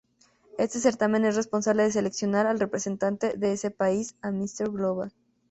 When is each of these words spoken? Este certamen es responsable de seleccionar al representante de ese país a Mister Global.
Este 0.57 0.79
certamen 0.79 1.25
es 1.25 1.35
responsable 1.35 1.83
de 1.83 1.91
seleccionar 1.91 2.47
al 2.47 2.59
representante 2.59 3.37
de 3.37 3.53
ese 3.53 3.69
país 3.69 4.15
a 4.23 4.31
Mister 4.31 4.67
Global. 4.71 5.13